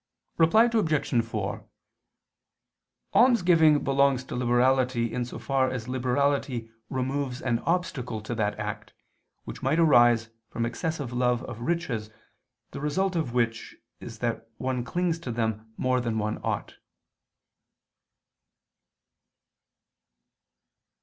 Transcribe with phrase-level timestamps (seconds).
[0.39, 1.23] Reply Obj.
[1.23, 1.63] 4:
[3.13, 8.93] Almsgiving belongs to liberality, in so far as liberality removes an obstacle to that act,
[9.43, 12.09] which might arise from excessive love of riches,
[12.71, 16.77] the result of which is that one clings to them more than one ought.